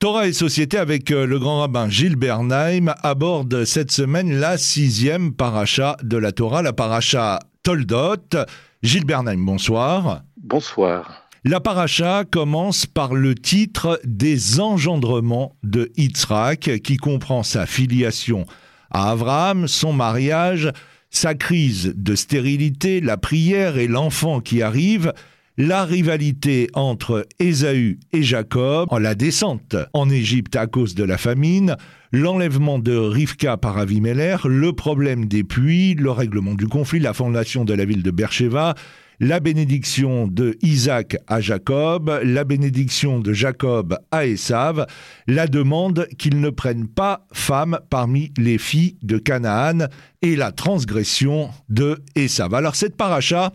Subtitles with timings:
[0.00, 5.32] Torah et Société avec euh, le grand rabbin Gilles Bernheim aborde cette semaine la sixième
[5.32, 8.46] paracha de la Torah, la paracha Toldot.
[8.80, 10.22] Gilles Bernheim, bonsoir.
[10.36, 11.28] Bonsoir.
[11.42, 18.46] La paracha commence par le titre des engendrements de Yitzhak qui comprend sa filiation
[18.92, 20.70] à Abraham, son mariage,
[21.10, 25.12] sa crise de stérilité, la prière et l'enfant qui arrive
[25.58, 31.76] la rivalité entre Ésaü et Jacob, la descente en Égypte à cause de la famine,
[32.12, 37.64] l'enlèvement de Rivka par Avimeller, le problème des puits, le règlement du conflit, la fondation
[37.64, 38.76] de la ville de Beersheba,
[39.18, 44.86] la bénédiction de Isaac à Jacob, la bénédiction de Jacob à Esav,
[45.26, 49.88] la demande qu'il ne prenne pas femme parmi les filles de Canaan
[50.22, 52.54] et la transgression de Esav.
[52.54, 53.52] Alors cette paracha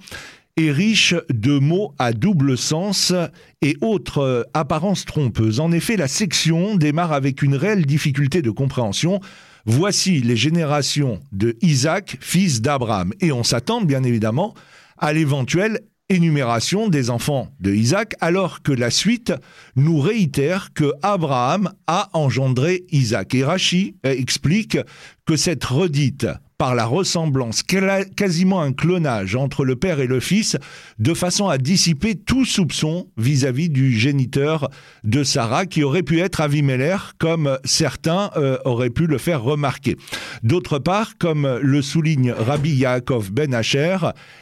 [0.58, 3.14] est riche de mots à double sens
[3.62, 5.60] et autres apparences trompeuses.
[5.60, 9.20] En effet, la section démarre avec une réelle difficulté de compréhension.
[9.66, 13.14] Voici les générations de Isaac, fils d'Abraham.
[13.20, 14.54] Et on s'attend bien évidemment
[14.98, 19.34] à l'éventuelle énumération des enfants de Isaac, alors que la suite
[19.76, 23.34] nous réitère que Abraham a engendré Isaac.
[23.34, 24.78] Et Rachi explique
[25.26, 26.28] que cette redite
[26.64, 30.56] par la ressemblance, quasiment un clonage entre le père et le fils,
[30.98, 34.70] de façon à dissiper tout soupçon vis-à-vis du géniteur
[35.04, 39.98] de Sarah, qui aurait pu être Avimeller, comme certains euh, auraient pu le faire remarquer.
[40.42, 43.98] D'autre part, comme le souligne Rabbi Yaakov Ben Asher,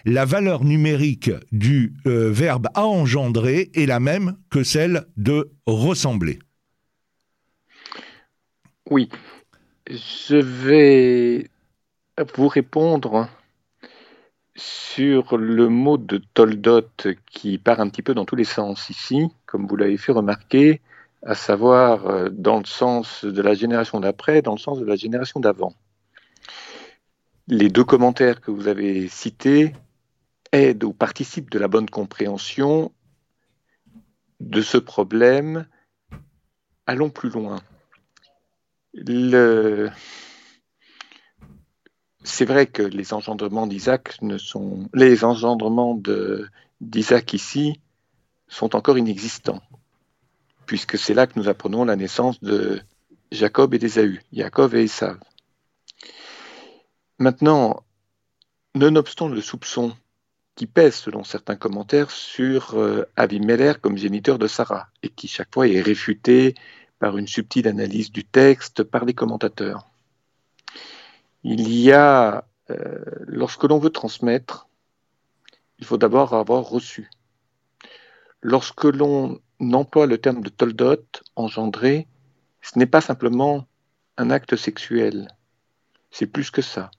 [0.05, 6.37] la valeur numérique du euh, verbe à engendrer est la même que celle de ressembler.
[8.91, 9.09] Oui,
[9.89, 11.49] je vais
[12.35, 13.29] vous répondre
[14.55, 16.89] sur le mot de Toldot
[17.25, 20.81] qui part un petit peu dans tous les sens ici, comme vous l'avez fait remarquer,
[21.23, 24.95] à savoir euh, dans le sens de la génération d'après, dans le sens de la
[24.95, 25.73] génération d'avant.
[27.47, 29.73] Les deux commentaires que vous avez cités
[30.51, 32.91] aident ou participent de la bonne compréhension
[34.39, 35.67] de ce problème.
[36.87, 37.61] Allons plus loin.
[38.93, 39.89] Le,
[42.23, 44.89] c'est vrai que les engendrements d'Isaac ne sont.
[44.93, 45.99] Les engendrements
[46.79, 47.79] d'Isaac ici
[48.47, 49.61] sont encore inexistants,
[50.65, 52.81] puisque c'est là que nous apprenons la naissance de
[53.31, 55.17] Jacob et d'Ésaü, Jacob et Esav.
[57.17, 57.83] Maintenant,
[58.75, 59.93] nonobstant le soupçon
[60.55, 63.05] qui pèse, selon certains commentaires, sur euh,
[63.81, 66.55] comme géniteur de Sarah, et qui chaque fois est réfuté
[66.99, 69.90] par une subtile analyse du texte par les commentateurs
[71.43, 74.67] il y a, euh, lorsque l'on veut transmettre,
[75.79, 77.09] il faut d'abord avoir reçu.
[78.41, 81.03] Lorsque l'on emploie le terme de toldot,
[81.35, 82.07] engendré,
[82.61, 83.67] ce n'est pas simplement
[84.17, 85.27] un acte sexuel,
[86.11, 86.91] c'est plus que ça.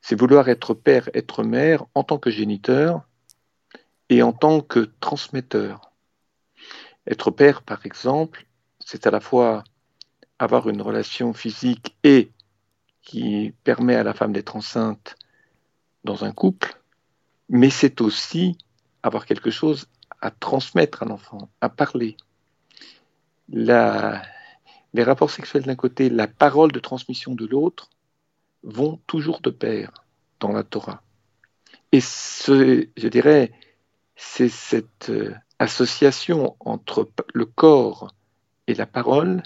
[0.00, 3.02] C'est vouloir être père, être mère en tant que géniteur
[4.08, 5.92] et en tant que transmetteur.
[7.06, 8.46] Être père, par exemple,
[8.78, 9.64] c'est à la fois
[10.38, 12.30] avoir une relation physique et
[13.02, 15.16] qui permet à la femme d'être enceinte
[16.04, 16.80] dans un couple,
[17.48, 18.56] mais c'est aussi
[19.02, 19.86] avoir quelque chose
[20.20, 22.16] à transmettre à l'enfant, à parler.
[23.48, 27.90] les rapports sexuels d'un côté, la parole de transmission de l'autre
[28.62, 29.92] vont toujours de pair
[30.40, 31.02] dans la Torah.
[31.92, 33.52] Et je dirais,
[34.16, 38.14] c'est cette euh, association entre le corps
[38.66, 39.42] et la parole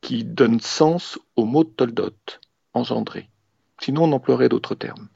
[0.00, 2.16] qui donne sens au mot Toldot
[2.74, 3.28] engendrer.
[3.80, 5.08] Sinon, on emploierait d'autres termes.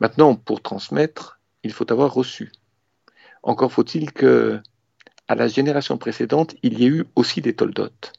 [0.00, 2.52] Maintenant, pour transmettre, il faut avoir reçu.
[3.42, 4.60] Encore faut-il que,
[5.28, 8.12] à la génération précédente, il y ait eu aussi des toldotes,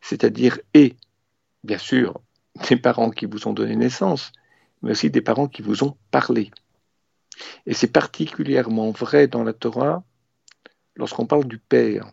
[0.00, 0.96] c'est-à-dire et,
[1.64, 2.20] bien sûr,
[2.68, 4.32] des parents qui vous ont donné naissance,
[4.82, 6.50] mais aussi des parents qui vous ont parlé.
[7.66, 10.04] Et c'est particulièrement vrai dans la Torah
[10.96, 12.12] lorsqu'on parle du Père,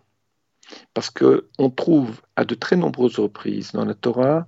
[0.94, 4.48] parce qu'on trouve à de très nombreuses reprises dans la Torah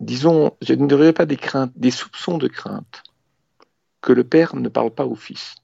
[0.00, 3.02] disons, je ne dirais pas des craintes, des soupçons de crainte,
[4.00, 5.54] que le père ne parle pas au fils,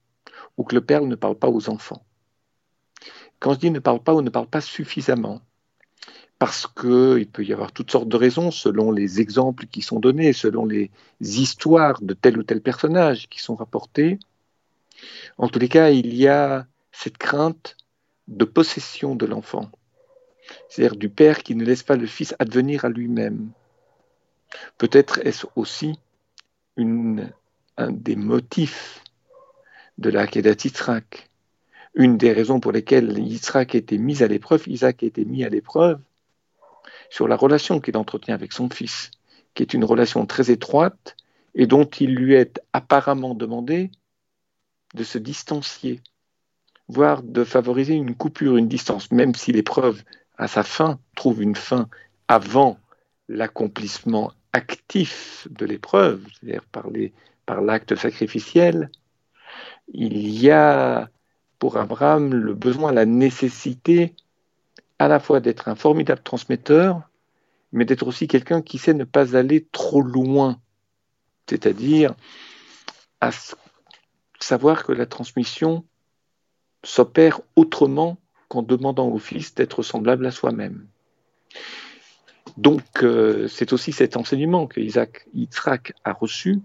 [0.56, 2.04] ou que le père ne parle pas aux enfants.
[3.38, 5.40] Quand je dis ne parle pas ou ne parle pas suffisamment,
[6.38, 10.32] parce qu'il peut y avoir toutes sortes de raisons selon les exemples qui sont donnés,
[10.32, 10.90] selon les
[11.20, 14.18] histoires de tel ou tel personnage qui sont rapportés.
[15.36, 17.76] En tous les cas, il y a cette crainte
[18.26, 19.70] de possession de l'enfant,
[20.68, 23.50] c'est-à-dire du père qui ne laisse pas le fils advenir à lui-même,
[24.78, 25.98] Peut-être est-ce aussi
[26.76, 29.02] un des motifs
[29.98, 30.56] de la Kedat
[31.94, 35.48] une des raisons pour lesquelles Yitzhak été mis à l'épreuve, Isaac a été mis à
[35.48, 36.00] l'épreuve
[37.10, 39.10] sur la relation qu'il entretient avec son fils,
[39.54, 41.16] qui est une relation très étroite
[41.54, 43.90] et dont il lui est apparemment demandé
[44.94, 46.00] de se distancier,
[46.88, 50.02] voire de favoriser une coupure, une distance, même si l'épreuve,
[50.38, 51.88] à sa fin, trouve une fin
[52.28, 52.78] avant
[53.28, 56.64] l'accomplissement actif de l'épreuve, c'est-à-dire
[57.46, 58.90] par, l'acte sacrificiel,
[59.92, 61.10] il y a
[61.58, 64.14] pour Abraham le besoin, la nécessité
[64.98, 67.02] à la fois d'être un formidable transmetteur,
[67.72, 70.60] mais d'être aussi quelqu'un qui sait ne pas aller trop loin,
[71.48, 72.14] c'est-à-dire
[74.40, 75.84] savoir que la transmission
[76.84, 78.18] s'opère autrement
[78.48, 80.86] qu'en demandant au Fils d'être semblable à soi-même.
[82.60, 86.60] Donc, euh, c'est aussi cet enseignement que Isaac a reçu,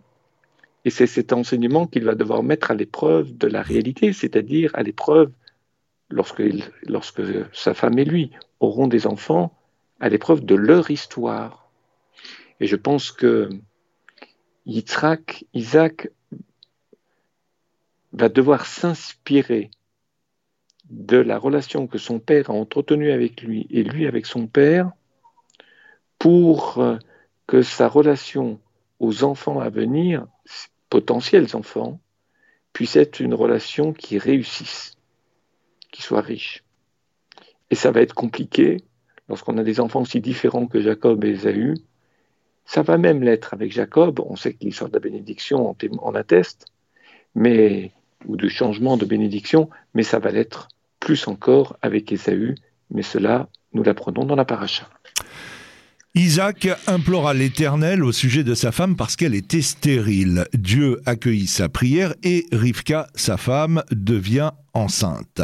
[0.83, 4.83] et c'est cet enseignement qu'il va devoir mettre à l'épreuve de la réalité, c'est-à-dire à,
[4.83, 5.31] l'épreuve
[6.09, 6.43] lorsque,
[6.83, 7.21] lorsque
[7.53, 9.57] sa femme et lui auront des enfants,
[10.01, 11.71] à l'épreuve de leur histoire.
[12.59, 13.47] Et je pense que
[14.65, 16.09] Yitzhak, Isaac
[18.11, 19.71] va devoir s'inspirer
[20.89, 24.91] de la relation que son père a entretenue avec lui et lui avec son père
[26.19, 26.97] pour euh,
[27.47, 28.59] que sa relation
[28.99, 30.25] aux enfants à venir,
[30.89, 31.99] potentiels enfants,
[32.73, 34.97] puisse être une relation qui réussisse,
[35.91, 36.63] qui soit riche.
[37.69, 38.83] Et ça va être compliqué
[39.29, 41.75] lorsqu'on a des enfants aussi différents que Jacob et Esaü.
[42.65, 44.19] Ça va même l'être avec Jacob.
[44.19, 46.67] On sait que l'histoire de la bénédiction en, atteste,
[47.33, 47.91] mais,
[48.25, 50.67] ou du changement de bénédiction, mais ça va l'être
[50.99, 52.55] plus encore avec Esaü.
[52.91, 54.89] Mais cela, nous l'apprenons dans la paracha.
[56.17, 60.47] Isaac implora l'Éternel au sujet de sa femme parce qu'elle était stérile.
[60.53, 65.41] Dieu accueillit sa prière et Rivka, sa femme, devient enceinte.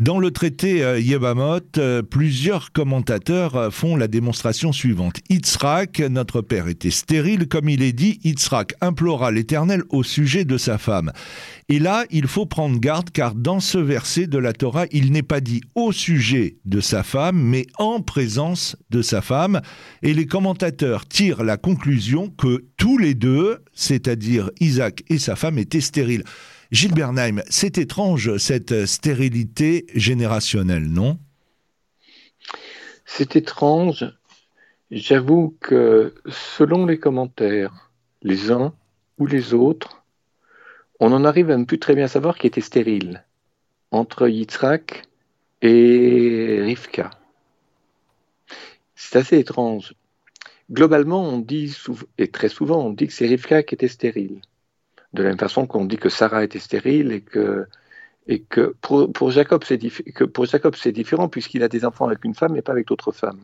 [0.00, 5.16] Dans le traité euh, Yebamot, euh, plusieurs commentateurs euh, font la démonstration suivante.
[5.28, 10.56] Yitzhak, notre père, était stérile, comme il est dit, Yitzhak implora l'Éternel au sujet de
[10.56, 11.10] sa femme.
[11.68, 15.24] Et là, il faut prendre garde car dans ce verset de la Torah, il n'est
[15.24, 19.60] pas dit au sujet de sa femme, mais en présence de sa femme.
[20.02, 25.58] Et les commentateurs tirent la conclusion que tous les deux, c'est-à-dire Isaac et sa femme,
[25.58, 26.22] étaient stériles.
[26.70, 31.18] Gilles Bernheim, c'est étrange cette stérilité générationnelle, non?
[33.06, 34.04] C'est étrange.
[34.90, 37.90] J'avoue que selon les commentaires,
[38.22, 38.74] les uns
[39.18, 40.02] ou les autres,
[41.00, 43.24] on en arrive à ne plus très bien savoir qui était stérile
[43.90, 45.04] entre Yitzhak
[45.62, 47.10] et Rivka.
[48.94, 49.94] C'est assez étrange.
[50.70, 51.74] Globalement, on dit,
[52.18, 54.42] et très souvent, on dit que c'est Rivka qui était stérile
[55.12, 60.92] de la même façon qu'on dit que Sarah était stérile et que, pour, Jacob c'est
[60.92, 63.40] différent puisqu'il a des enfants avec une femme et pas avec d'autres femmes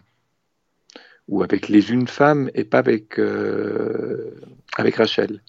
[1.29, 4.39] ou avec les unes femmes et pas avec, euh,
[4.77, 5.41] avec Rachel.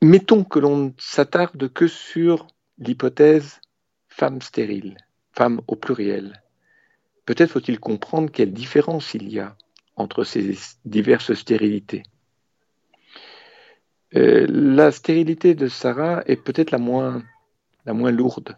[0.00, 2.46] mettons que l'on s'attarde que sur
[2.78, 3.60] l'hypothèse
[4.08, 4.96] femme stérile,
[5.32, 6.40] femme au pluriel.
[7.26, 9.56] Peut-être faut-il comprendre quelle différence il y a
[9.96, 12.04] entre ces diverses stérilités.
[14.16, 17.22] Euh, la stérilité de Sarah est peut-être la moins,
[17.84, 18.54] la moins lourde.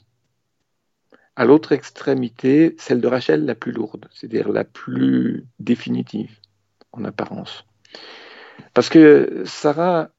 [1.35, 6.39] À l'autre extrémité, celle de Rachel la plus lourde, c'est-à-dire la plus définitive
[6.93, 7.65] en apparence.
[8.75, 10.11] Parce que Sarah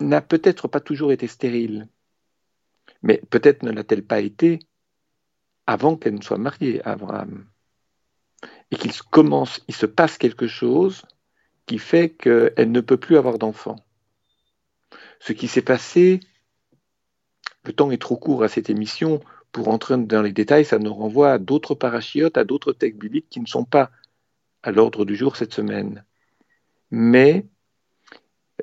[0.00, 1.88] n'a peut-être pas toujours été stérile,
[3.02, 4.58] mais peut-être ne l'a-t-elle pas été
[5.66, 7.46] avant qu'elle ne soit mariée à Abraham.
[8.70, 11.02] Et qu'il commence, il se passe quelque chose
[11.66, 13.76] qui fait qu'elle ne peut plus avoir d'enfant.
[15.24, 16.20] Ce qui s'est passé,
[17.64, 19.20] le temps est trop court à cette émission
[19.52, 23.30] pour entrer dans les détails, ça nous renvoie à d'autres parachiotes, à d'autres textes bibliques
[23.30, 23.90] qui ne sont pas
[24.62, 26.04] à l'ordre du jour cette semaine.
[26.90, 27.46] Mais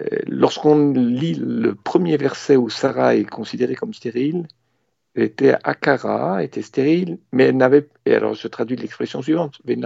[0.03, 4.47] euh, lorsqu'on lit le premier verset où Sarah est considérée comme stérile,
[5.15, 9.79] elle était Akara, était stérile, mais elle n'avait, et alors je traduis l'expression suivante, il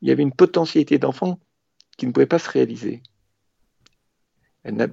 [0.00, 1.40] y avait une potentialité d'enfant
[1.96, 3.02] qui ne pouvait pas se réaliser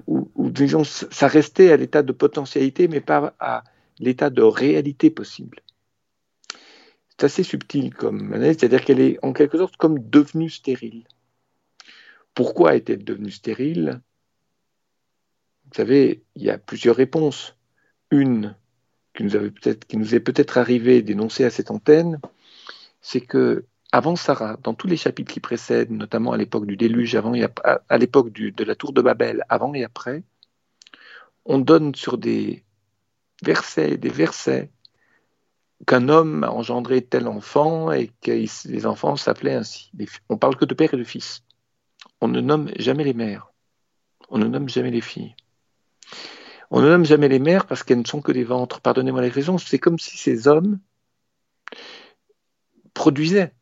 [0.06, 3.64] ou, disons, ça restait à l'état de potentialité, mais pas à
[3.98, 5.60] l'état de réalité possible.
[7.08, 11.04] C'est assez subtil comme analyse, c'est-à-dire qu'elle est en quelque sorte comme devenue stérile.
[12.34, 14.02] Pourquoi est-elle devenue stérile?
[15.64, 17.56] Vous savez, il y a plusieurs réponses.
[18.10, 18.54] Une
[19.14, 22.20] qui nous est peut-être arrivée d'énoncer à cette antenne,
[23.00, 23.64] c'est que
[23.96, 27.46] avant Sarah, dans tous les chapitres qui précèdent, notamment à l'époque du déluge, avant et
[27.64, 30.22] à, l'époque de la tour de Babel, avant et après,
[31.46, 32.62] on donne sur des
[33.42, 34.70] versets, des versets,
[35.86, 38.32] qu'un homme a engendré tel enfant et que
[38.68, 39.90] les enfants s'appelaient ainsi.
[40.28, 41.42] On parle que de père et de fils.
[42.20, 43.50] On ne nomme jamais les mères.
[44.28, 45.34] On ne nomme jamais les filles.
[46.70, 48.82] On ne nomme jamais les mères parce qu'elles ne sont que des ventres.
[48.82, 49.56] Pardonnez-moi les raisons.
[49.56, 50.80] C'est comme si ces hommes
[52.92, 53.54] produisaient,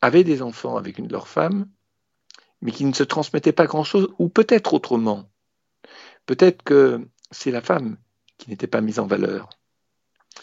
[0.00, 1.68] avaient des enfants avec une de leurs femmes,
[2.60, 5.28] mais qui ne se transmettaient pas grand-chose, ou peut-être autrement.
[6.26, 7.96] Peut-être que c'est la femme
[8.36, 9.48] qui n'était pas mise en valeur.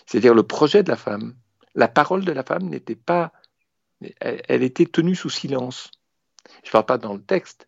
[0.05, 1.35] C'est-à-dire le projet de la femme.
[1.73, 3.31] La parole de la femme n'était pas.
[4.19, 5.91] Elle, était tenue sous silence.
[6.63, 7.67] Je ne parle pas dans le texte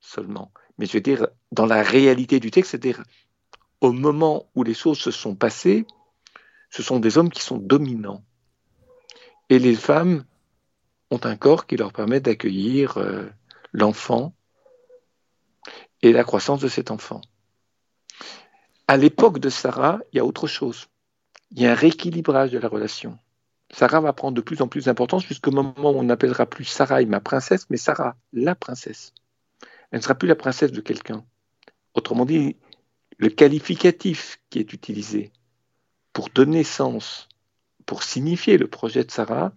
[0.00, 3.02] seulement, mais je veux dire dans la réalité du texte, c'est-à-dire
[3.80, 5.86] au moment où les choses se sont passées,
[6.70, 8.22] ce sont des hommes qui sont dominants.
[9.48, 10.24] Et les femmes
[11.10, 13.28] ont un corps qui leur permet d'accueillir euh,
[13.72, 14.34] l'enfant
[16.02, 17.20] et la croissance de cet enfant.
[18.88, 20.88] À l'époque de Sarah, il y a autre chose.
[21.50, 23.18] Il y a un rééquilibrage de la relation.
[23.72, 27.02] Sarah va prendre de plus en plus d'importance jusqu'au moment où on n'appellera plus Sarah
[27.04, 29.12] ma princesse, mais Sarah la princesse.
[29.90, 31.24] Elle ne sera plus la princesse de quelqu'un.
[31.94, 32.56] Autrement dit,
[33.18, 35.32] le qualificatif qui est utilisé
[36.12, 37.28] pour donner sens,
[37.86, 39.52] pour signifier le projet de Sarah,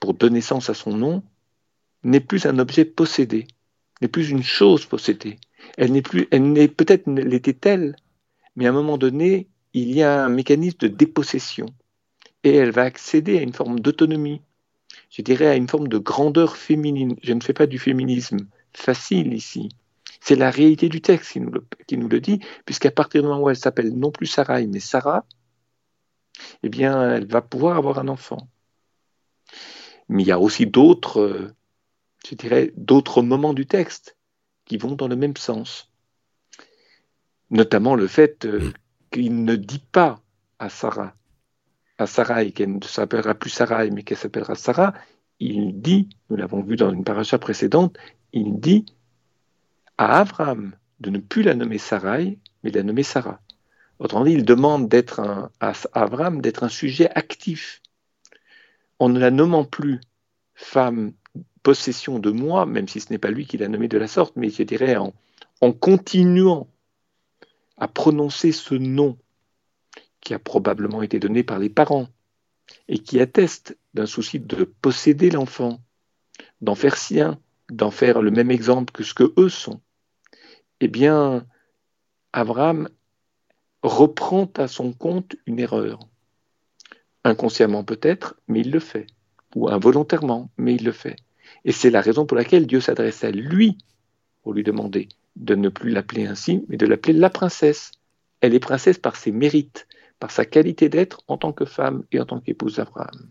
[0.00, 1.22] pour donner sens à son nom,
[2.02, 3.46] n'est plus un objet possédé,
[4.00, 5.38] n'est plus une chose possédée.
[5.76, 7.94] Elle n'est plus, elle n'est peut-être l'était-elle,
[8.56, 11.66] mais à un moment donné, il y a un mécanisme de dépossession
[12.42, 14.40] et elle va accéder à une forme d'autonomie,
[15.10, 17.16] je dirais à une forme de grandeur féminine.
[17.22, 18.38] Je ne fais pas du féminisme
[18.72, 19.68] facile ici.
[20.20, 21.40] C'est la réalité du texte qui
[21.96, 25.24] nous le, dit, puisqu'à partir du moment où elle s'appelle non plus Sarah, mais Sarah,
[26.62, 28.48] eh bien, elle va pouvoir avoir un enfant.
[30.10, 31.54] Mais il y a aussi d'autres, euh,
[32.28, 34.18] je dirais, d'autres moments du texte
[34.66, 35.90] qui vont dans le même sens
[37.50, 38.72] notamment le fait euh,
[39.10, 40.20] qu'il ne dit pas
[40.58, 41.14] à Sarah,
[41.98, 44.94] à Sarah, qu'elle ne s'appellera plus Sarah, mais qu'elle s'appellera Sarah,
[45.40, 47.96] il dit, nous l'avons vu dans une paracha précédente,
[48.32, 48.86] il dit
[49.98, 53.40] à Abraham de ne plus la nommer Sarai, mais de la nommer Sarah.
[53.98, 55.20] Autrement dit, il demande d'être
[55.60, 57.82] à Abraham d'être un sujet actif.
[59.00, 60.00] En ne la nommant plus
[60.54, 61.14] femme
[61.62, 64.36] possession de moi, même si ce n'est pas lui qui l'a nommée de la sorte,
[64.36, 66.68] mais je dirais en, continuant
[67.78, 69.16] à prononcer ce nom
[70.20, 72.08] qui a probablement été donné par les parents
[72.88, 75.80] et qui atteste d'un souci de posséder l'enfant,
[76.60, 77.40] d'en faire sien,
[77.70, 79.80] d'en faire le même exemple que ce que eux sont,
[80.80, 81.46] eh bien,
[82.34, 82.88] Abraham
[83.82, 86.09] reprend à son compte une erreur.
[87.24, 89.06] Inconsciemment peut-être, mais il le fait.
[89.54, 91.16] Ou involontairement, mais il le fait.
[91.64, 93.78] Et c'est la raison pour laquelle Dieu s'adresse à lui
[94.42, 97.92] pour lui demander de ne plus l'appeler ainsi, mais de l'appeler la princesse.
[98.40, 99.86] Elle est princesse par ses mérites,
[100.18, 103.30] par sa qualité d'être en tant que femme et en tant qu'épouse d'Abraham.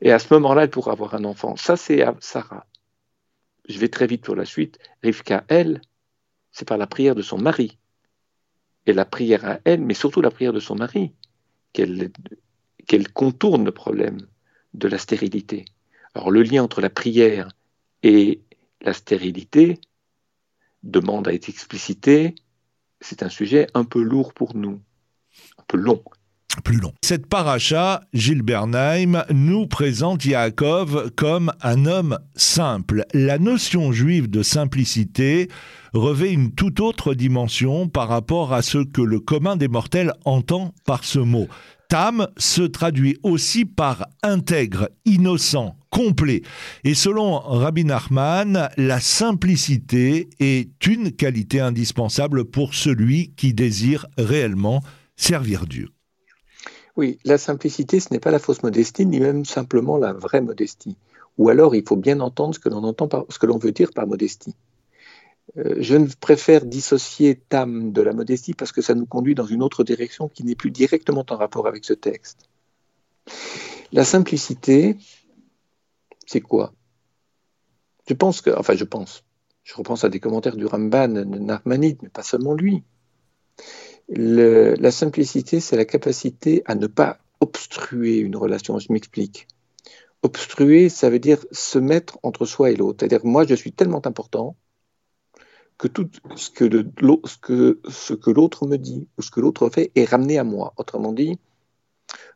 [0.00, 1.56] Et à ce moment-là, elle pourra avoir un enfant.
[1.56, 2.66] Ça, c'est Sarah.
[3.68, 4.78] Je vais très vite pour la suite.
[5.02, 5.80] Rivka, elle,
[6.52, 7.78] c'est par la prière de son mari.
[8.86, 11.12] Et la prière à elle, mais surtout la prière de son mari,
[11.72, 12.10] qu'elle
[12.86, 14.26] qu'elle contourne le problème
[14.74, 15.64] de la stérilité.
[16.14, 17.48] Alors le lien entre la prière
[18.02, 18.40] et
[18.80, 19.80] la stérilité,
[20.84, 22.34] demande à être explicité,
[23.00, 24.80] c'est un sujet un peu lourd pour nous,
[25.58, 26.02] un peu long.
[26.62, 26.92] Plus long.
[27.02, 33.04] Cette paracha, Gilles Bernheim, nous présente Yaakov comme un homme simple.
[33.12, 35.48] La notion juive de simplicité
[35.94, 40.74] revêt une toute autre dimension par rapport à ce que le commun des mortels entend
[40.84, 41.48] par ce mot.
[41.94, 46.42] Tam se traduit aussi par intègre, innocent, complet.
[46.82, 54.80] Et selon Rabbi Nachman, la simplicité est une qualité indispensable pour celui qui désire réellement
[55.14, 55.86] servir Dieu.
[56.96, 60.96] Oui, la simplicité, ce n'est pas la fausse modestie, ni même simplement la vraie modestie.
[61.38, 63.70] Ou alors, il faut bien entendre ce que l'on entend par, ce que l'on veut
[63.70, 64.56] dire par modestie.
[65.56, 69.46] Euh, je ne préfère dissocier Tam de la modestie parce que ça nous conduit dans
[69.46, 72.48] une autre direction qui n'est plus directement en rapport avec ce texte.
[73.92, 74.96] La simplicité,
[76.26, 76.72] c'est quoi?
[78.08, 79.24] Je pense que, enfin je pense,
[79.62, 82.82] je repense à des commentaires du Ramban, de Narmanide, mais pas seulement lui.
[84.08, 88.78] la simplicité, c'est la capacité à ne pas obstruer une relation.
[88.78, 89.46] Je m'explique.
[90.22, 92.98] Obstruer, ça veut dire se mettre entre soi et l'autre.
[93.00, 94.56] C'est-à-dire, moi, je suis tellement important
[95.78, 96.64] que tout ce que,
[98.32, 100.72] l'autre me dit ou ce que l'autre fait est ramené à moi.
[100.76, 101.38] Autrement dit,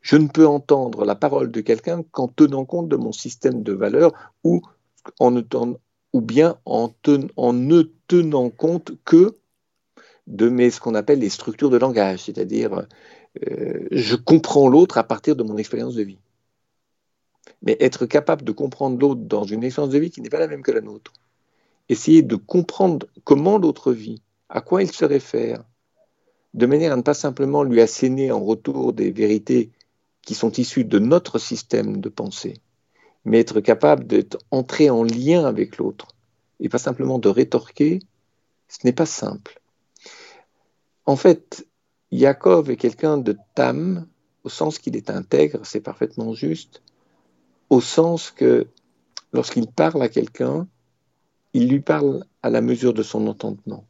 [0.02, 3.72] je ne peux entendre la parole de quelqu'un qu'en tenant compte de mon système de
[3.72, 4.12] valeurs
[4.44, 4.62] ou,
[5.20, 5.34] en
[6.12, 6.92] ou bien en,
[7.36, 9.36] en ne tenant compte que
[10.26, 12.86] de mes, ce qu'on appelle les structures de langage, c'est-à-dire
[13.46, 16.18] euh, je comprends l'autre à partir de mon expérience de vie.
[17.62, 20.48] Mais être capable de comprendre l'autre dans une expérience de vie qui n'est pas la
[20.48, 21.12] même que la nôtre,
[21.88, 25.64] essayer de comprendre comment l'autre vit, à quoi il se réfère,
[26.54, 29.70] de manière à ne pas simplement lui asséner en retour des vérités
[30.22, 32.60] qui sont issues de notre système de pensée,
[33.24, 36.08] mais être capable d'être entré en lien avec l'autre,
[36.60, 38.00] et pas simplement de rétorquer,
[38.68, 39.60] ce n'est pas simple.
[41.06, 41.66] En fait,
[42.10, 44.06] Yaakov est quelqu'un de tam,
[44.44, 46.82] au sens qu'il est intègre, c'est parfaitement juste,
[47.70, 48.66] au sens que
[49.32, 50.66] lorsqu'il parle à quelqu'un,
[51.52, 53.84] il lui parle à la mesure de son entendement.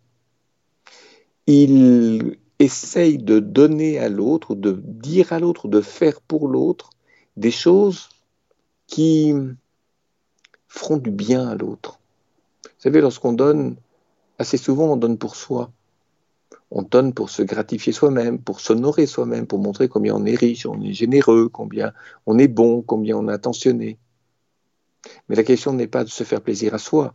[1.47, 6.91] Il essaye de donner à l'autre, de dire à l'autre, de faire pour l'autre
[7.37, 8.09] des choses
[8.87, 9.33] qui
[10.67, 12.01] feront du bien à l'autre.
[12.65, 13.77] Vous savez, lorsqu'on donne,
[14.39, 15.71] assez souvent on donne pour soi.
[16.71, 20.67] On donne pour se gratifier soi-même, pour s'honorer soi-même, pour montrer combien on est riche,
[20.67, 21.93] on est généreux, combien
[22.27, 23.99] on est bon, combien on est attentionné.
[25.29, 27.15] Mais la question n'est pas de se faire plaisir à soi.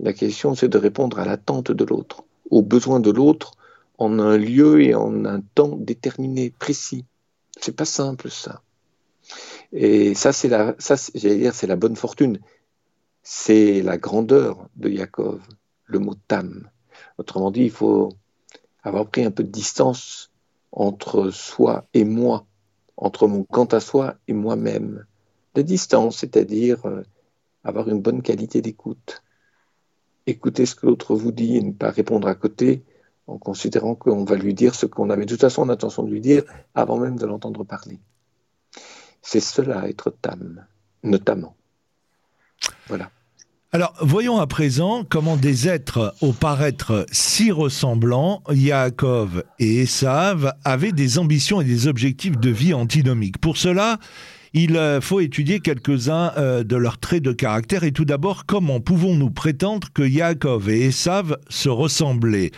[0.00, 3.52] La question, c'est de répondre à l'attente de l'autre, aux besoins de l'autre
[3.98, 7.04] en un lieu et en un temps déterminé, précis.
[7.60, 8.62] C'est pas simple, ça.
[9.72, 12.38] Et ça, c'est la, ça, j'allais dire, c'est la bonne fortune.
[13.22, 15.42] C'est la grandeur de Yaakov,
[15.84, 16.70] le mot tam.
[17.18, 18.10] Autrement dit, il faut
[18.82, 20.30] avoir pris un peu de distance
[20.70, 22.46] entre soi et moi,
[22.96, 25.04] entre mon quant à soi et moi-même.
[25.54, 27.02] De distance, c'est-à-dire euh,
[27.64, 29.22] avoir une bonne qualité d'écoute.
[30.28, 32.82] Écouter ce que l'autre vous dit et ne pas répondre à côté
[33.26, 36.20] en considérant qu'on va lui dire ce qu'on avait de toute façon l'intention de lui
[36.20, 36.42] dire
[36.74, 37.98] avant même de l'entendre parler.
[39.22, 40.66] C'est cela être tam,
[41.02, 41.56] notamment.
[42.88, 43.10] Voilà.
[43.72, 50.92] Alors, voyons à présent comment des êtres au paraître si ressemblants, Yaakov et Esav, avaient
[50.92, 53.38] des ambitions et des objectifs de vie antinomiques.
[53.38, 53.98] Pour cela,
[54.54, 57.84] il euh, faut étudier quelques-uns euh, de leurs traits de caractère.
[57.84, 62.52] Et tout d'abord, comment pouvons-nous prétendre que Yaakov et Esav se ressemblaient?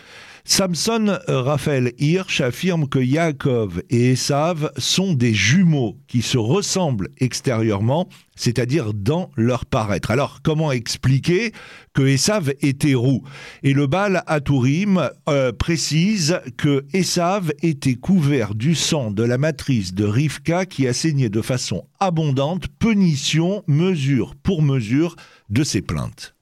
[0.44, 8.08] Samson Raphaël Hirsch affirme que Yaakov et Esav sont des jumeaux qui se ressemblent extérieurement,
[8.36, 10.10] c'est-à-dire dans leur paraître.
[10.10, 11.52] Alors, comment expliquer
[11.92, 13.22] que Esav était roux
[13.62, 19.94] Et le Baal Atourim euh, précise que Esav était couvert du sang de la matrice
[19.94, 25.16] de Rivka qui a saigné de façon abondante, punition, mesure pour mesure
[25.50, 26.34] de ses plaintes.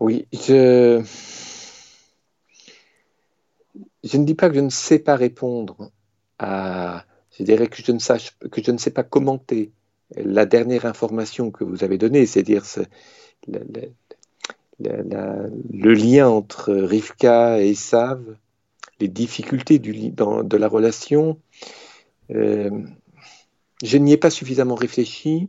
[0.00, 1.02] Oui, je...
[4.16, 5.90] ne dis pas que je ne sais pas répondre
[6.38, 7.04] à.
[7.36, 9.70] Je dirais que je ne, sache, que je ne sais pas commenter
[10.16, 12.64] la dernière information que vous avez donnée, c'est-à-dire
[13.46, 13.92] le,
[15.94, 18.36] lien entre Rivka et Esav,
[18.98, 21.38] les difficultés de la relation.
[22.30, 22.70] Euh,
[23.82, 25.48] je n'y ai pas suffisamment réfléchi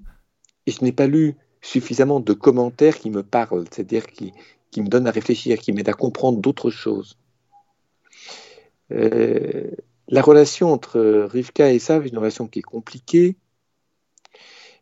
[0.67, 4.33] et je n'ai pas lu suffisamment de commentaires qui me parlent, c'est-à-dire qui,
[4.77, 7.17] me donnent à réfléchir, qui m'aident à comprendre d'autres choses.
[8.91, 9.71] Euh,
[10.07, 13.35] la relation entre Rivka et Esav est une relation qui est compliquée,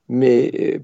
[0.07, 0.79] mais euh,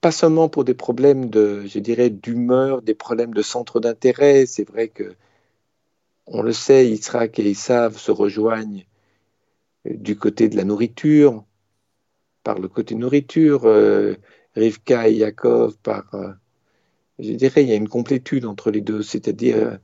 [0.00, 4.46] pas seulement pour des problèmes de, je dirais, d'humeur, des problèmes de centre d'intérêt.
[4.46, 5.14] C'est vrai que,
[6.26, 8.86] on le sait, Yitzhak et Esav se rejoignent
[9.86, 11.44] euh, du côté de la nourriture,
[12.44, 13.62] par le côté nourriture.
[14.54, 16.32] Rivka et Yaakov par, euh,
[17.18, 19.78] je dirais, il y a une complétude entre les deux, c'est-à-dire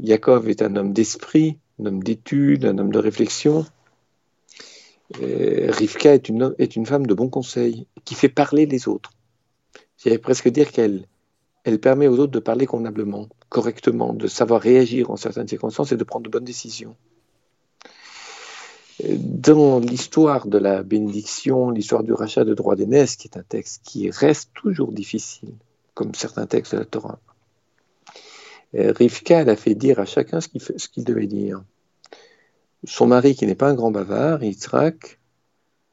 [0.00, 3.66] Yaakov est un homme d'esprit, un homme d'étude, un homme de réflexion.
[5.20, 9.12] Rivka est une, femme de bon conseil, qui fait parler les autres.
[9.96, 11.06] J'allais presque dire qu'elle
[11.64, 15.96] elle permet aux autres de parler convenablement, correctement, de savoir réagir en certaines circonstances et
[15.96, 16.96] de prendre de bonnes décisions
[19.04, 23.82] dans l'histoire de la bénédiction, l'histoire du rachat de droit d'aînesse, qui est un texte
[23.84, 25.54] qui reste toujours difficile,
[25.94, 27.18] comme certains textes de la Torah,
[28.74, 30.48] euh, Rivka, elle a fait dire à chacun ce
[30.88, 31.62] qu'il devait dire.
[32.84, 35.18] Son mari, qui n'est pas un grand bavard, Yitzhak,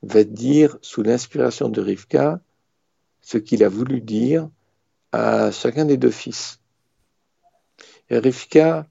[0.03, 2.41] va dire, sous l'inspiration de Rivka,
[3.21, 4.49] ce qu'il a voulu dire
[5.11, 6.59] à chacun des deux fils.
[8.09, 8.85] Et Rivka,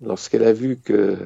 [0.00, 1.16] lorsqu'elle a vu que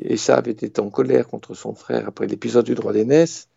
[0.00, 3.48] Esav était en colère contre son frère après l'épisode du droit d'aînesse,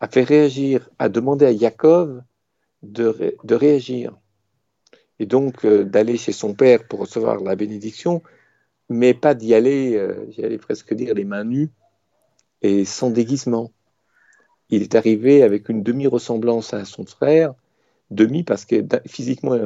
[0.00, 2.22] a fait réagir, a demandé à Yaakov
[2.82, 4.16] de, réagir.
[5.18, 8.22] Et donc euh, d'aller chez son père pour recevoir la bénédiction,
[8.88, 11.70] mais pas d'y aller, euh, j'allais presque dire, les mains nues
[12.62, 13.72] et sans déguisement.
[14.70, 17.54] Il est arrivé avec une demi-ressemblance à son frère,
[18.10, 19.56] demi parce que physiquement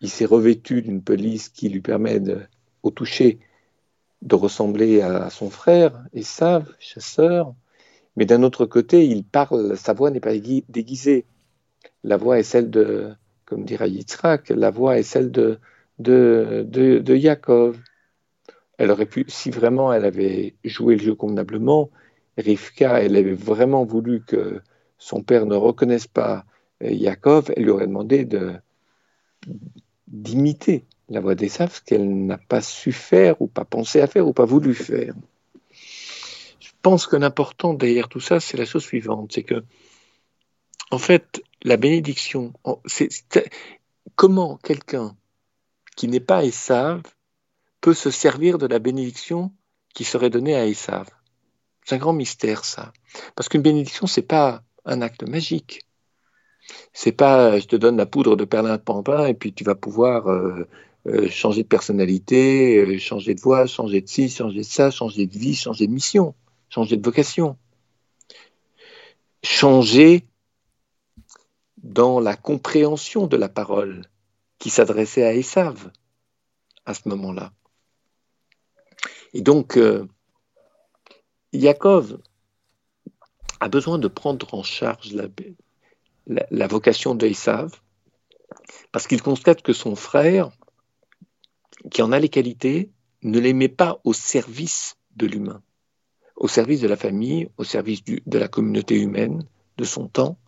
[0.00, 2.40] il s'est revêtu d'une pelisse qui lui permet de,
[2.82, 3.38] au toucher
[4.22, 7.54] de ressembler à son frère, Esav, chasseur,
[8.16, 11.24] mais d'un autre côté, il parle, sa voix n'est pas déguisée.
[12.02, 13.12] La voix est celle de,
[13.44, 15.60] comme dirait Yitzhak, la voix est celle de,
[15.98, 17.78] de, de, Yaakov.
[18.76, 21.90] Elle aurait pu, si vraiment elle avait joué le jeu convenablement,
[22.36, 24.60] Rivka, elle avait vraiment voulu que
[24.98, 26.44] son père ne reconnaisse pas
[26.80, 28.52] Yaakov, elle lui aurait demandé de,
[30.08, 34.26] d'imiter la voix d'Esav, ce qu'elle n'a pas su faire ou pas pensé à faire
[34.26, 35.14] ou pas voulu faire.
[36.60, 39.64] Je pense que l'important derrière tout ça, c'est la chose suivante, c'est que,
[40.90, 42.52] en fait, la bénédiction,
[44.14, 45.16] comment quelqu'un
[45.96, 47.02] qui n'est pas Esav
[47.80, 49.52] peut se servir de la bénédiction
[49.94, 51.08] qui serait donnée à Esav?
[51.84, 52.92] C'est un grand mystère, ça.
[53.34, 55.86] Parce qu'une bénédiction, c'est pas un acte magique.
[56.92, 60.68] C'est pas je te donne la poudre de perlimpinpin et puis tu vas pouvoir euh,
[61.06, 65.26] euh, changer de personnalité, euh, changer de voix, changer de ci, changer de ça, changer
[65.26, 66.34] de vie, changer de mission,
[66.68, 67.56] changer de vocation.
[69.42, 70.26] Changer
[71.78, 74.04] dans la compréhension de la parole
[74.58, 75.92] qui s'adressait à Esav
[76.84, 77.52] à ce moment-là.
[79.32, 79.78] Et donc,
[81.52, 82.18] Yaakov
[83.60, 85.28] a besoin de prendre en charge la,
[86.50, 87.72] la, vocation d'Esav,
[88.92, 90.50] parce qu'il constate que son frère,
[91.90, 92.90] qui en a les qualités,
[93.22, 95.62] ne les met pas au service de l'humain,
[96.36, 99.44] au service de la famille, au service de la communauté humaine,
[99.76, 100.38] de son temps,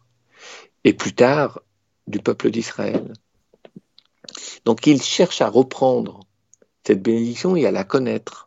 [0.85, 1.61] et plus tard
[2.07, 3.13] du peuple d'Israël.
[4.65, 6.21] Donc il cherche à reprendre
[6.85, 8.47] cette bénédiction et à la connaître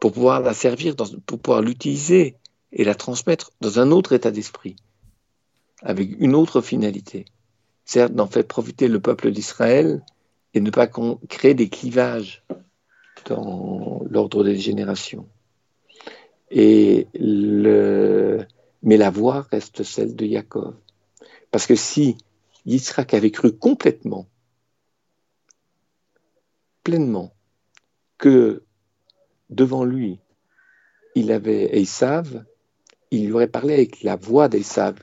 [0.00, 0.94] pour pouvoir la servir,
[1.26, 2.36] pour pouvoir l'utiliser
[2.72, 4.76] et la transmettre dans un autre état d'esprit
[5.82, 7.24] avec une autre finalité,
[7.84, 10.04] certes d'en faire profiter le peuple d'Israël
[10.54, 10.88] et ne pas
[11.28, 12.44] créer des clivages
[13.26, 15.28] dans l'ordre des générations.
[16.50, 17.06] Et.
[18.84, 20.74] Mais la voix reste celle de Jacob.
[21.52, 22.16] Parce que si
[22.66, 24.26] Yitzhak avait cru complètement,
[26.82, 27.32] pleinement,
[28.18, 28.64] que
[29.50, 30.18] devant lui,
[31.14, 32.44] il avait Esav,
[33.10, 34.98] il lui aurait parlé avec la voix d'Esav,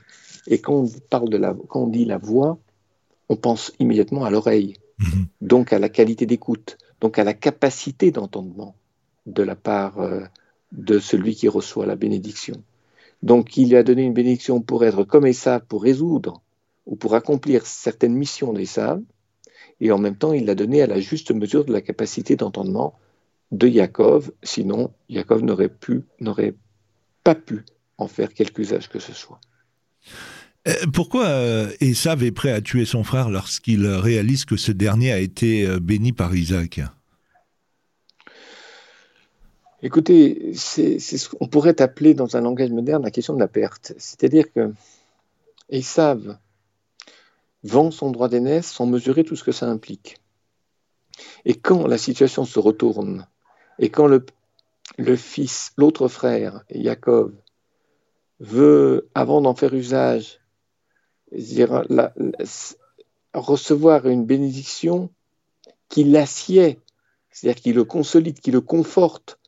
[0.46, 2.58] et quand on, parle de la, quand on dit la voix,
[3.28, 5.26] on pense immédiatement à l'oreille, mhm.
[5.40, 8.74] donc à la qualité d'écoute, donc à la capacité d'entendement
[9.26, 10.20] de la part euh,
[10.72, 12.62] de celui qui reçoit la bénédiction.
[13.22, 16.42] Donc il lui a donné une bénédiction pour être comme Esav, pour résoudre
[16.86, 19.02] ou pour accomplir certaines missions d'Esav,
[19.80, 22.94] et en même temps il l'a donné à la juste mesure de la capacité d'entendement
[23.52, 26.54] de Yaakov, sinon Yaakov n'aurait
[27.24, 27.64] pas pu
[27.98, 29.40] en faire quelque usage que ce soit.
[30.68, 35.10] Euh, pourquoi euh, Esav est prêt à tuer son frère lorsqu'il réalise que ce dernier
[35.12, 36.80] a été euh, béni par Isaac?
[39.82, 40.98] Écoutez, c'est,
[41.40, 43.94] on pourrait appeler dans un langage moderne la question de la perte.
[43.96, 44.74] C'est-à-dire que
[45.70, 46.36] Esav
[47.62, 50.18] vend son droit d'aînesse sans mesurer tout ce que ça implique.
[51.46, 53.26] Et quand la situation se retourne,
[53.78, 54.26] et quand le,
[54.98, 57.34] le fils, l'autre frère, Jacob,
[58.40, 60.40] veut, avant d'en faire usage,
[63.34, 65.10] recevoir une bénédiction
[65.88, 66.78] qui l'assied,
[67.30, 69.38] c'est-à-dire qui le consolide, qui le conforte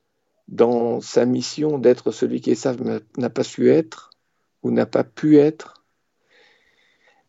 [0.48, 2.54] dans sa mission d'être celui qui
[3.16, 4.10] n'a pas su être
[4.62, 5.82] ou n'a pas pu être,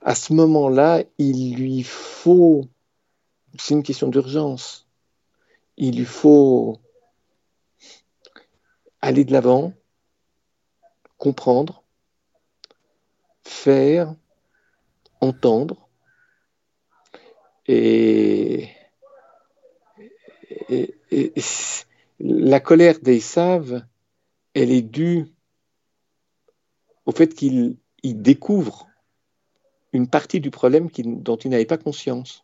[0.01, 2.65] à ce moment-là, il lui faut,
[3.57, 4.87] c'est une question d'urgence,
[5.77, 6.79] il lui faut
[9.01, 9.73] aller de l'avant,
[11.17, 11.83] comprendre,
[13.43, 14.13] faire,
[15.23, 15.89] entendre.
[17.67, 18.69] Et,
[22.19, 23.85] la colère d'Esav,
[24.53, 25.25] elle est due
[27.05, 28.87] au fait qu'il découvre
[29.93, 32.43] une partie du problème dont il n'avait pas conscience.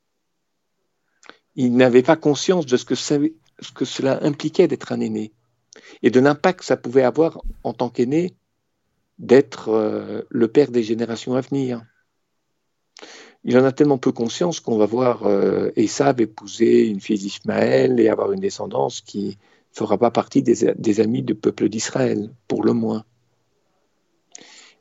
[1.56, 5.34] Il n'avait pas conscience de ce que, ce que cela impliquait d'être un aîné
[6.02, 8.36] et de l'impact que ça pouvait avoir en tant qu'aîné
[9.18, 11.84] d'être euh, le père des générations à venir
[13.44, 18.10] il en a tellement peu conscience qu'on va voir euh, épouser une fille d'Ismaël et
[18.10, 19.34] avoir une descendance qui ne
[19.72, 23.06] fera pas partie des, amis du peuple d'Israël, pour le moins.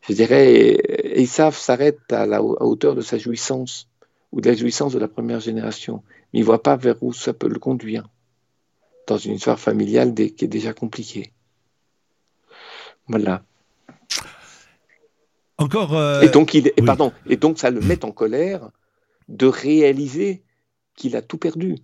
[0.08, 0.78] Je dirais,
[1.20, 3.88] Esav s'arrête à la hauteur de sa jouissance
[4.32, 6.02] ou de la jouissance de la première génération,
[6.32, 8.08] mais il ne voit pas vers où ça peut le conduire
[9.06, 11.32] dans une histoire familiale qui est déjà compliquée.
[13.06, 13.42] Voilà.
[15.58, 15.96] Encore.
[15.96, 18.70] Euh, et donc, il, pardon, et donc, ça le met en colère
[19.28, 20.42] de réaliser
[20.96, 21.76] qu'il a tout perdu.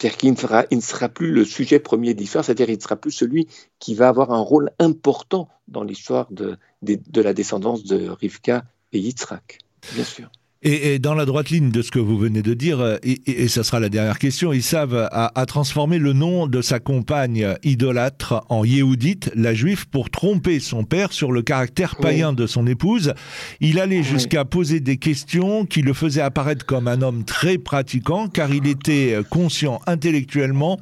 [0.00, 2.94] C'est-à-dire qu'il ne, il ne sera plus le sujet premier d'histoire, c'est-à-dire qu'il ne sera
[2.94, 3.48] plus celui
[3.80, 9.00] qui va avoir un rôle important dans l'histoire de, de, la descendance de Rivka et
[9.00, 9.58] Yitzhak,
[9.94, 10.30] bien sûr.
[10.62, 13.62] Et, dans la droite ligne de ce que vous venez de dire, et, et, ça
[13.62, 19.30] sera la dernière question, a, a, transformé le nom de sa compagne idolâtre en Yehudite,
[19.36, 23.14] la juive, pour tromper son père sur le caractère païen de son épouse.
[23.60, 28.26] Il allait jusqu'à poser des questions qui le faisaient apparaître comme un homme très pratiquant,
[28.26, 30.80] car il était conscient intellectuellement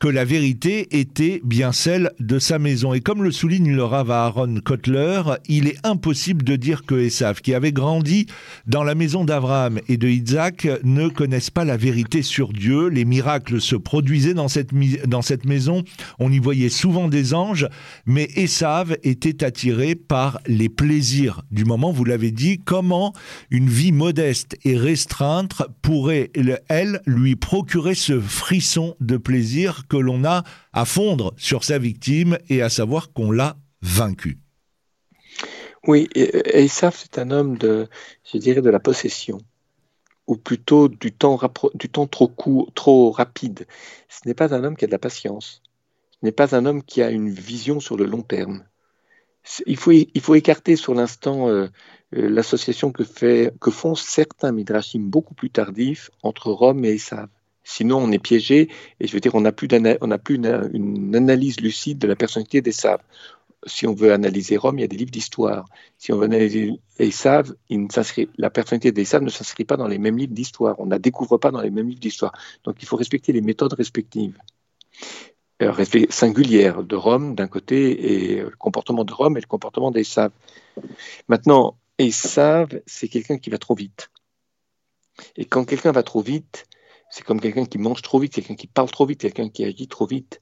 [0.00, 2.92] que la vérité était bien celle de sa maison.
[2.92, 7.40] Et comme le souligne le Rav Aaron Kotler, il est impossible de dire que Esav,
[7.40, 8.26] qui avait grandi
[8.66, 12.88] dans la maison d'Abraham et de Isaac ne connaissent pas la vérité sur Dieu.
[12.88, 15.84] Les miracles se produisaient dans cette, maison.
[16.18, 17.68] On y voyait souvent des anges,
[18.06, 21.92] mais Esav était attiré par les plaisirs du moment.
[21.92, 23.12] Vous l'avez dit, comment
[23.50, 26.30] une vie modeste et restreinte pourrait,
[26.68, 32.38] elle, lui procurer ce frisson de plaisir que l'on a à fondre sur sa victime
[32.48, 34.38] et à savoir qu'on l'a vaincu.
[35.88, 37.88] Oui, Esav, c'est un homme de,
[38.32, 39.38] je dirais, de la possession,
[40.28, 41.36] ou plutôt du temps,
[42.06, 43.66] trop court, trop rapide.
[44.08, 45.60] Ce n'est pas un homme qui a de la patience.
[46.12, 48.64] Ce n'est pas un homme qui a une vision sur le long terme.
[49.66, 51.66] Il faut, il faut écarter sur l'instant euh,
[52.14, 53.02] euh, l'association que,
[53.48, 57.28] que font certains midrashim beaucoup plus tardifs entre Rome et Esav.
[57.64, 58.68] Sinon, on est piégé
[59.00, 60.34] et je veux dire, on n'a plus, plus
[60.72, 63.00] une, analyse lucide de la personnalité d'Esav
[63.66, 65.64] si on veut analyser Rome, il y a des livres d'histoire.
[65.98, 67.54] Si on veut analyser Esav,
[68.36, 70.76] la personnalité d'Esav ne s'inscrit pas dans les mêmes livres d'histoire.
[70.78, 72.32] On ne la découvre pas dans les mêmes livres d'histoire.
[72.64, 74.36] Donc il faut respecter les méthodes respectives.
[75.62, 80.32] Euh, singulières de Rome d'un côté et le comportement de Rome et le comportement d'Esav.
[81.28, 84.10] Maintenant, Esav, c'est quelqu'un qui va trop vite.
[85.36, 86.66] Et quand quelqu'un va trop vite,
[87.10, 89.86] c'est comme quelqu'un qui mange trop vite, quelqu'un qui parle trop vite, quelqu'un qui agit
[89.86, 90.40] trop vite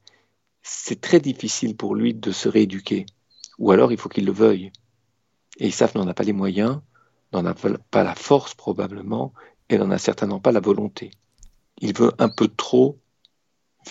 [0.63, 3.07] c'est très difficile pour lui de se rééduquer.
[3.59, 4.73] Ou alors il faut qu'il le veuille.
[5.59, 6.81] Et Isaf n'en a pas les moyens,
[7.33, 9.33] n'en a pas la force probablement,
[9.69, 11.11] et n'en a certainement pas la volonté.
[11.81, 12.99] Il veut un peu trop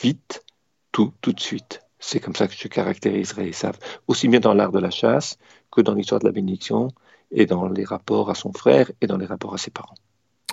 [0.01, 0.43] vite,
[0.91, 1.82] tout, tout de suite.
[1.99, 3.77] C'est comme ça que je caractériserais Isaf,
[4.08, 5.38] aussi bien dans l'art de la chasse
[5.71, 6.89] que dans l'histoire de la bénédiction,
[7.32, 9.95] et dans les rapports à son frère et dans les rapports à ses parents.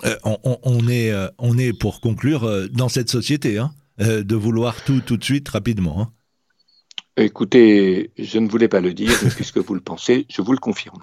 [0.05, 4.35] Euh, on, est, euh, on est, pour conclure, euh, dans cette société, hein euh, de
[4.35, 6.01] vouloir tout tout de suite rapidement.
[6.01, 6.11] Hein.
[7.17, 10.59] Écoutez, je ne voulais pas le dire, mais puisque vous le pensez, je vous le
[10.59, 10.99] confirme.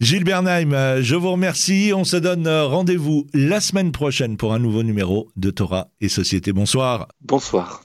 [0.00, 1.92] Gilles Bernheim, euh, je vous remercie.
[1.94, 6.08] On se donne euh, rendez-vous la semaine prochaine pour un nouveau numéro de Torah et
[6.08, 6.52] Société.
[6.52, 7.08] Bonsoir.
[7.20, 7.82] Bonsoir.